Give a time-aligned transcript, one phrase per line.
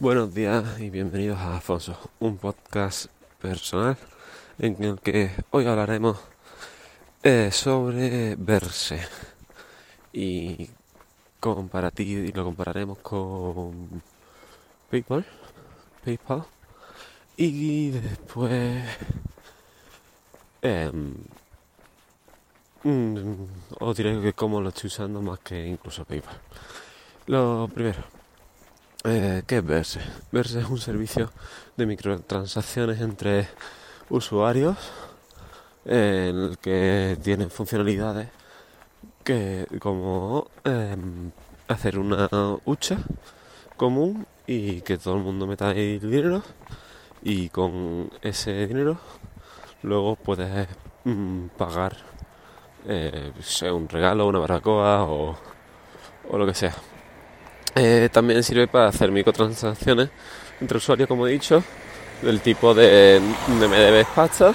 [0.00, 3.98] Buenos días y bienvenidos a Afonso, un podcast personal
[4.58, 6.18] en el que hoy hablaremos
[7.22, 8.98] eh, sobre verse
[10.10, 10.70] y
[11.42, 14.02] lo compararemos con
[14.90, 15.26] PayPal,
[16.02, 16.46] PayPal
[17.36, 18.82] y después
[20.62, 20.90] eh,
[23.78, 26.40] os diré que cómo lo estoy usando más que incluso PayPal.
[27.26, 28.19] Lo primero
[29.04, 30.00] eh, ¿Qué es Verse?
[30.32, 31.30] Verse es un servicio
[31.76, 33.48] de microtransacciones entre
[34.10, 34.76] usuarios
[35.84, 38.28] en el que tienen funcionalidades
[39.24, 41.30] que como em,
[41.68, 42.28] hacer una
[42.64, 42.98] hucha
[43.76, 46.42] común y que todo el mundo meta ahí dinero
[47.22, 48.98] y con ese dinero
[49.82, 50.68] luego puedes
[51.04, 51.96] mm, pagar
[52.86, 55.36] eh, sea un regalo, una barbacoa o,
[56.30, 56.74] o lo que sea.
[57.74, 60.10] Eh, también sirve para hacer microtransacciones
[60.60, 61.62] entre usuarios, como he dicho,
[62.22, 64.52] del tipo de, me debes pasta,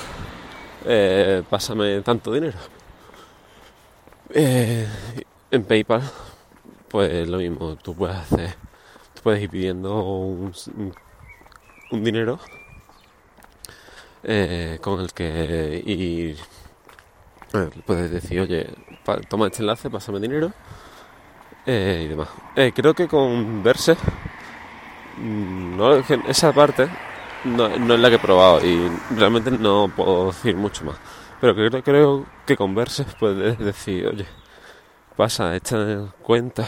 [0.86, 2.58] eh, pásame tanto dinero.
[4.32, 4.86] Eh,
[5.50, 6.02] en PayPal,
[6.90, 8.56] pues lo mismo, tú puedes hacer,
[9.14, 10.54] tú puedes ir pidiendo un,
[11.92, 12.40] dinero
[14.82, 16.38] con el que ir,
[17.86, 18.68] puedes decir, oye,
[19.30, 20.52] toma este enlace, pásame dinero
[21.66, 22.30] eh, y demás.
[22.56, 23.96] Eh, creo que con Verse,
[25.18, 26.90] mm, no, esa parte
[27.46, 30.98] no, es la que he probado y realmente no puedo decir mucho más.
[31.42, 34.26] Pero creo, creo que con Verse puedes decir, oye,
[35.16, 36.68] pasa esta cuenta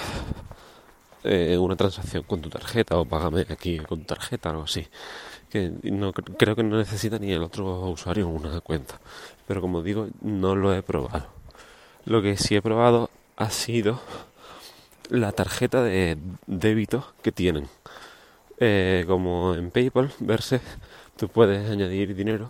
[1.23, 4.87] eh, una transacción con tu tarjeta o págame aquí con tu tarjeta algo así.
[5.49, 8.99] Que no, creo que no necesita ni el otro usuario una cuenta.
[9.47, 11.27] Pero como digo, no lo he probado.
[12.05, 13.99] Lo que sí he probado ha sido
[15.09, 17.67] la tarjeta de débito que tienen.
[18.59, 20.61] Eh, como en PayPal, verse,
[21.17, 22.49] tú puedes añadir dinero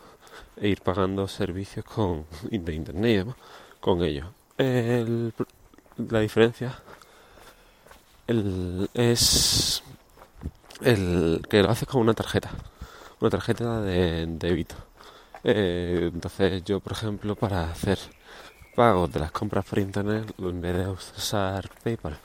[0.57, 3.27] e ir pagando servicios con de internet
[3.79, 4.27] con ellos.
[4.57, 6.79] la diferencia
[8.93, 9.83] es
[10.81, 12.51] el que lo haces con una tarjeta,
[13.19, 14.75] una tarjeta de débito.
[15.43, 17.99] Eh, entonces yo, por ejemplo, para hacer
[18.75, 22.17] pagos de las compras por internet, en vez de usar PayPal,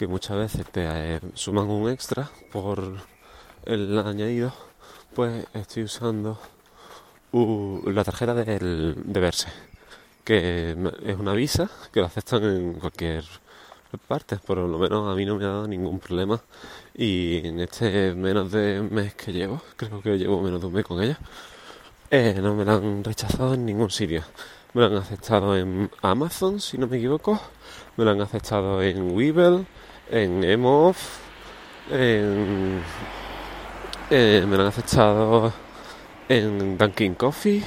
[0.00, 2.94] que muchas veces te eh, suman un extra por
[3.66, 4.50] el añadido,
[5.14, 6.40] pues estoy usando
[7.32, 9.48] la tarjeta del, de Verse,
[10.24, 10.74] que
[11.04, 13.26] es una visa que lo aceptan en cualquier
[14.08, 16.40] parte, por lo menos a mí no me ha dado ningún problema
[16.94, 20.86] y en este menos de mes que llevo, creo que llevo menos de un mes
[20.86, 21.18] con ella,
[22.10, 24.22] eh, no me la han rechazado en ningún sitio.
[24.72, 27.38] Me la han aceptado en Amazon, si no me equivoco,
[27.98, 29.66] me la han aceptado en Webull,
[30.10, 30.96] en EMOV,
[31.90, 32.82] en,
[34.10, 35.52] eh, me lo han aceptado
[36.28, 37.62] en Dunkin' Coffee.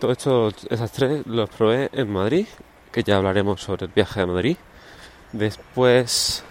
[0.00, 2.46] Todo esto, esas tres los probé en Madrid,
[2.90, 4.56] que ya hablaremos sobre el viaje a Madrid.
[5.32, 6.42] Después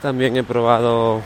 [0.00, 1.20] también he probado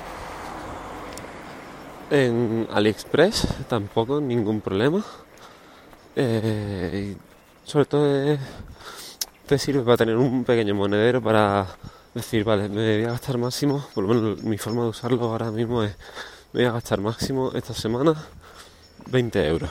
[2.10, 5.03] en AliExpress, tampoco ningún problema.
[6.15, 7.16] Eh,
[7.65, 8.38] sobre todo
[9.47, 11.66] te sirve para tener un pequeño monedero para
[12.16, 15.50] decir, vale, me voy a gastar máximo, por lo menos mi forma de usarlo ahora
[15.50, 15.94] mismo es,
[16.53, 18.15] me voy a gastar máximo esta semana
[19.10, 19.71] 20 euros.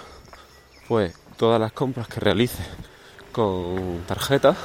[0.88, 2.64] Pues todas las compras que realice
[3.32, 4.56] con tarjeta,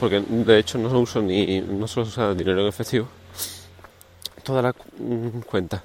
[0.00, 3.06] porque de hecho no uso ni, no solo usar dinero en efectivo,
[4.42, 5.82] todas las mm, cuentas,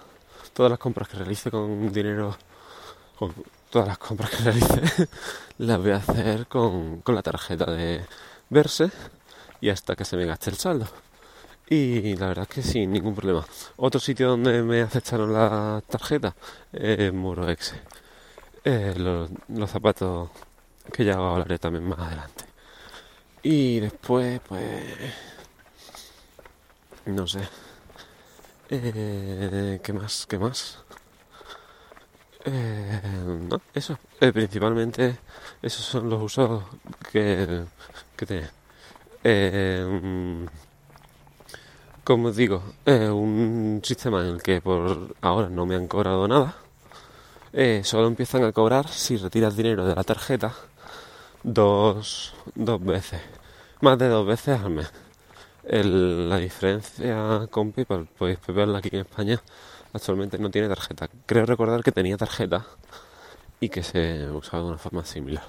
[0.54, 2.38] todas las compras que realice con dinero,
[3.20, 3.34] con
[3.70, 5.10] todas las compras que realice,
[5.58, 8.06] las voy a hacer con, con la tarjeta de
[8.50, 8.90] Verse
[9.62, 10.88] y hasta que se me gaste el saldo.
[11.70, 13.46] Y la verdad es que sin ningún problema.
[13.76, 16.36] Otro sitio donde me aceptaron la tarjeta
[16.72, 17.74] es Muroex.
[18.64, 19.30] Eh, los,
[19.70, 20.30] zapatos
[20.94, 22.46] que ya hablaré también más adelante.
[23.44, 24.84] Y después, pues.
[27.06, 27.48] No sé.
[28.70, 30.26] Eh, ¿Qué más?
[30.26, 30.80] ¿Qué más?
[32.46, 33.02] Eh,
[33.74, 33.98] eso.
[34.22, 35.18] Eh, principalmente,
[35.62, 36.64] esos son los usos
[37.12, 37.66] que,
[38.16, 38.57] que.
[39.24, 40.46] Eh,
[42.04, 46.56] como digo, es un sistema en el que por ahora no me han cobrado nada.
[47.52, 50.54] Eh, solo empiezan a cobrar si retiras dinero de la tarjeta
[51.44, 53.22] dos, dos veces,
[53.82, 54.92] más de dos veces al mes.
[55.64, 59.42] la diferencia con PayPal, pues PayPal aquí en España
[59.94, 61.10] actualmente no tiene tarjeta.
[61.26, 62.66] Creo recordar que tenía tarjeta
[63.60, 65.44] y que se usaba de una forma similar.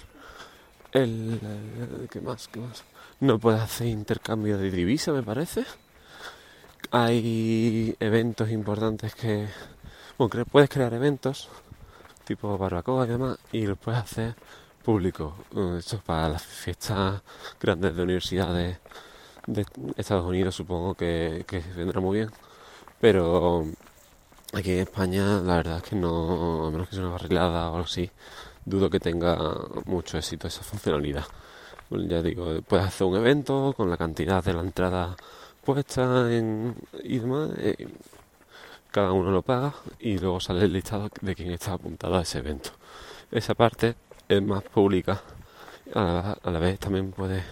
[0.93, 2.49] El, ¿Qué más?
[2.49, 2.85] ¿Qué más?
[3.21, 5.65] No puedes hacer intercambio de divisa, me parece.
[6.91, 9.49] hay eventos importantes que...
[10.17, 11.49] Bueno, puedes crear eventos
[12.25, 14.35] tipo barbacoa y demás y los puedes hacer
[14.85, 15.33] públicos.
[15.79, 17.23] Esto es para las fiestas
[17.61, 18.79] grandes de universidades
[19.47, 22.31] de Estados Unidos supongo que, que vendrá muy bien.
[23.01, 23.67] Pero
[24.53, 27.77] aquí en España la verdad es que no, a menos que sea una barrilada o
[27.77, 28.11] algo así,
[28.69, 29.37] dudo que tenga
[29.87, 31.25] mucho éxito esa funcionalidad.
[31.91, 35.17] ya digo, puedes hacer un evento con la cantidad de la entrada
[35.65, 37.51] puesta en, demás.
[37.59, 37.89] Eh,
[38.91, 42.39] cada uno lo paga y luego sale el listado de quién está apuntado a ese
[42.39, 42.71] evento.
[43.31, 43.95] Esa parte
[44.29, 45.21] es más pública.
[45.95, 47.43] A la, vez también puede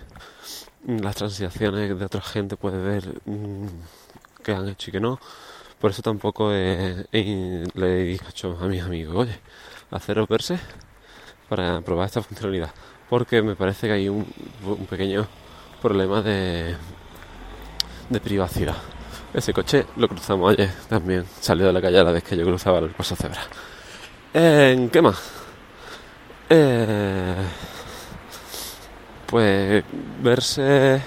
[0.87, 3.67] las transacciones de otra gente puede ver mm,
[4.43, 5.19] qué han hecho y qué no.
[5.81, 9.39] Por eso tampoco le he dicho a mis amigos, oye,
[9.91, 10.59] haceros verse
[11.49, 12.71] para probar esta funcionalidad.
[13.09, 14.27] Porque me parece que hay un,
[14.65, 15.27] un pequeño
[15.81, 16.77] problema de,
[18.09, 18.77] de privacidad.
[19.33, 21.25] Ese coche lo cruzamos ayer también.
[21.41, 23.43] Salió de la calle a la vez que yo cruzaba el paso cebra.
[24.33, 25.19] ¿En qué más?
[26.49, 27.35] Eh,
[29.27, 29.85] pues
[30.21, 31.01] verse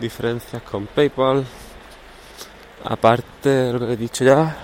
[0.00, 1.44] diferencias con PayPal.
[2.84, 4.58] Aparte de lo que he dicho ya,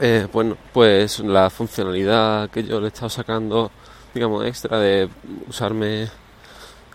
[0.00, 3.70] eh, bueno, pues la funcionalidad que yo le he estado sacando,
[4.14, 5.08] digamos, extra de
[5.48, 6.08] usarme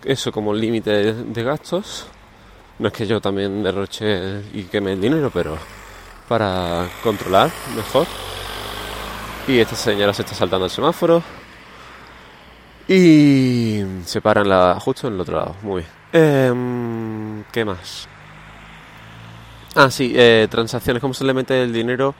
[0.04, 2.06] eso como límite de gastos
[2.78, 5.56] no es que yo también derroche y queme el dinero, pero
[6.28, 8.06] para controlar mejor.
[9.46, 11.22] Y esta señora se está saltando el semáforo.
[12.88, 15.56] Y se paran la, justo en el otro lado.
[15.62, 16.24] Muy bien.
[16.24, 18.08] Em, ¿Qué más?
[19.76, 21.00] Ah, sí, eh, transacciones.
[21.00, 22.14] ¿Cómo se le mete el dinero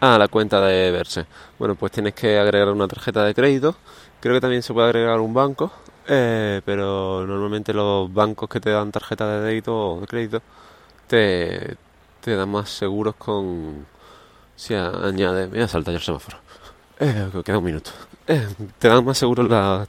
[0.00, 1.26] a la cuenta de Verse?
[1.58, 3.76] Bueno, pues tienes que agregar una tarjeta de crédito.
[4.20, 5.72] Creo que también se puede agregar un banco.
[6.06, 10.40] Eh, pero normalmente los bancos que te dan tarjeta de débito o de crédito
[11.06, 11.76] te,
[12.20, 13.86] te dan más seguros con
[14.56, 16.38] si añade mira salta ya el semáforo
[16.98, 17.90] eh, queda un minuto
[18.26, 18.48] eh,
[18.78, 19.88] te dan más seguros las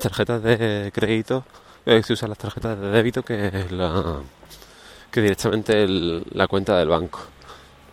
[0.00, 1.44] tarjetas de crédito
[1.84, 4.20] eh, si usas las tarjetas de débito que la
[5.10, 7.20] que directamente la cuenta del banco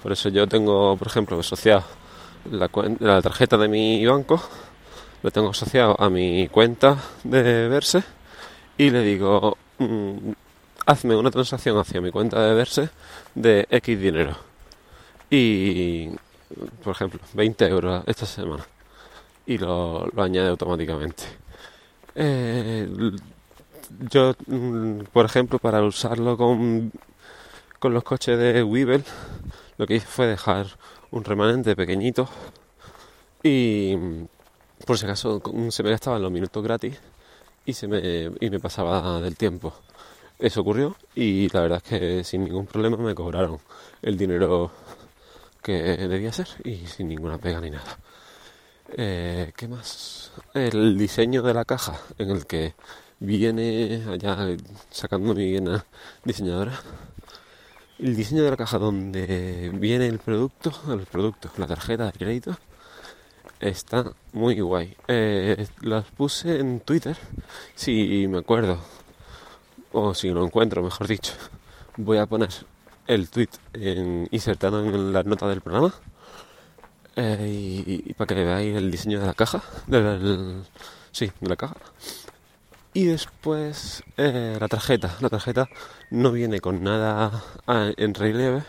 [0.03, 1.83] por eso yo tengo por ejemplo asociado
[2.51, 2.69] la,
[2.99, 4.39] la tarjeta de mi banco
[5.23, 8.03] lo tengo asociado a mi cuenta de Verse
[8.77, 10.31] y le digo, mm,
[10.85, 12.89] hazme una transacción hacia mi cuenta de Verse
[13.33, 14.35] de X dinero.
[15.29, 16.09] Y,
[16.83, 18.65] por ejemplo, 20 euros esta semana.
[19.45, 21.23] Y lo, añade automáticamente.
[22.15, 22.87] Eh,
[24.09, 26.91] yo, mm, por ejemplo, para usarlo con,
[27.79, 29.03] con los coches de Weevil,
[29.77, 30.67] lo que hice fue dejar
[31.11, 32.27] un remanente pequeñito
[33.43, 33.95] y
[34.85, 36.99] por si acaso se me gastaban los minutos gratis
[37.65, 39.73] y se me, y me pasaba del tiempo.
[40.39, 43.59] Eso ocurrió y la verdad es que sin ningún problema me cobraron
[44.01, 44.71] el dinero
[45.61, 47.97] que debía ser y sin ninguna pega ni nada.
[48.95, 50.31] Eh, ¿Qué más?
[50.53, 52.75] El diseño de la caja en el que
[53.19, 54.37] viene allá
[54.91, 55.57] sacando mi
[56.25, 56.79] diseñadora.
[58.03, 62.57] El diseño de la caja donde viene el producto, el producto, la tarjeta de crédito
[63.61, 64.93] está muy guay.
[65.07, 67.15] Eh, las puse en Twitter,
[67.75, 68.77] si me acuerdo,
[69.93, 71.31] o si lo encuentro, mejor dicho.
[71.95, 72.49] Voy a poner
[73.07, 73.47] el tweet
[74.31, 75.93] insertado en la nota del programa
[77.15, 80.61] eh, y, para que veáis el diseño de la caja, del,
[81.13, 81.77] sí, de la caja.
[82.95, 85.17] Y después eh, la tarjeta.
[85.19, 85.67] La tarjeta
[86.11, 88.63] no viene con nada ah, en relieve.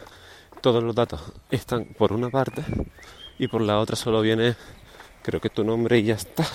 [0.63, 2.65] Todos los datos están por una parte
[3.39, 4.57] y por la otra solo viene
[5.23, 6.47] creo que tu nombre y ya está.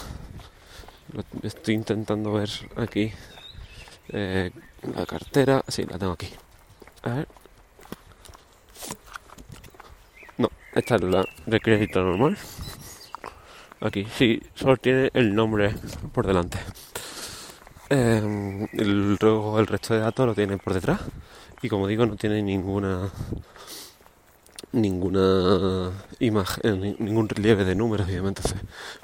[1.44, 3.12] estoy intentando ver aquí
[4.10, 4.50] eh,
[4.96, 5.64] la cartera.
[5.68, 6.30] Sí, la tengo aquí.
[7.04, 7.28] A ver.
[10.40, 12.36] No, esta es la de crédito normal.
[13.82, 15.76] Aquí, sí, solo tiene el nombre
[16.12, 16.58] por delante.
[17.90, 18.68] Eh,
[19.20, 21.02] luego el resto de datos lo tiene por detrás.
[21.62, 23.10] Y como digo, no tiene ninguna
[24.72, 28.08] ninguna imagen, ningún relieve de números.
[28.10, 28.56] Entonces,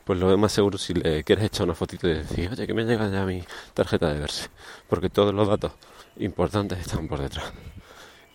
[0.03, 2.83] pues lo más seguro si le quieres echar una fotito y decir, oye, que me
[2.85, 4.49] llega ya mi tarjeta de verse.
[4.87, 5.71] Porque todos los datos
[6.17, 7.51] importantes están por detrás.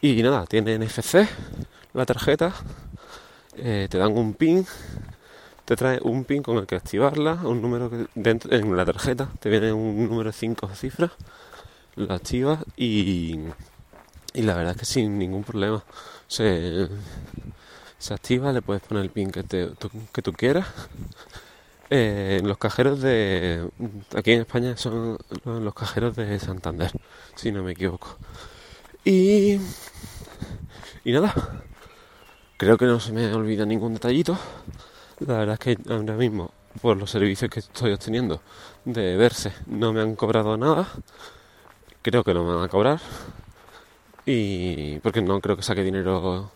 [0.02, 1.28] Y nada, tiene NFC
[1.92, 2.54] la tarjeta,
[3.57, 4.66] eh, te dan un pin,
[5.70, 9.28] te trae un pin con el que activarla, un número que dentro en la tarjeta,
[9.38, 11.12] te viene un número de 5 cifras,
[11.94, 13.38] lo activas y,
[14.34, 15.84] y la verdad es que sin ningún problema
[16.26, 16.88] se,
[17.98, 20.66] se activa, le puedes poner el pin que, te, tú, que tú quieras.
[21.88, 23.68] Eh, los cajeros de.
[24.16, 26.90] Aquí en España son los cajeros de Santander,
[27.36, 28.18] si no me equivoco.
[29.04, 29.60] Y.
[31.04, 31.32] Y nada,
[32.56, 34.36] creo que no se me olvida ningún detallito.
[35.20, 36.50] La verdad es que ahora mismo,
[36.80, 38.40] por los servicios que estoy obteniendo
[38.86, 40.88] de verse, no me han cobrado nada.
[42.02, 43.00] Creo que no me van a cobrar.
[44.24, 46.50] Y porque no creo que saque dinero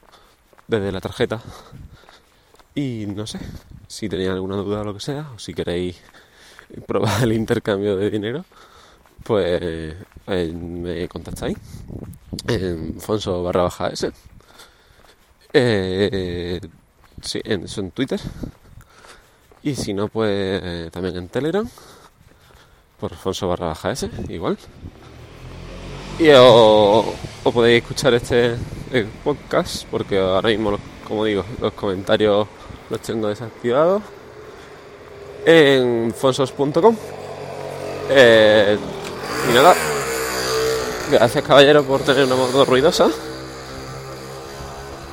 [0.66, 1.42] desde la tarjeta.
[2.74, 3.38] Y no sé,
[3.86, 6.00] si tenéis alguna duda o lo que sea, o si queréis
[6.86, 8.44] probar el intercambio de dinero,
[9.24, 9.60] pues
[10.26, 11.56] eh, me contactáis
[12.48, 14.10] en Fonso barra baja S.
[15.52, 16.60] Eh,
[17.24, 18.20] sí, en, en Twitter.
[19.62, 21.68] Y si no, pues también en Telegram.
[23.00, 24.58] Por Fonso barra S, igual.
[26.18, 27.04] Y os,
[27.42, 28.56] podéis escuchar este
[29.24, 30.78] podcast porque ahora mismo,
[31.08, 32.46] como digo, los comentarios
[32.88, 34.02] los tengo desactivados
[35.44, 36.96] en fonsos.com.
[38.10, 38.78] Eh,
[39.50, 39.74] y nada,
[41.10, 43.08] gracias caballero por tener una moto ruidosa.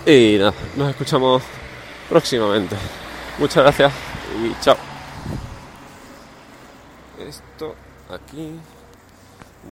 [0.06, 1.42] Y nada, nos escuchamos
[2.12, 2.76] próximamente.
[3.40, 3.94] Muchas gracias
[4.44, 4.76] y chao.
[7.18, 7.74] Esto
[8.10, 8.60] aquí.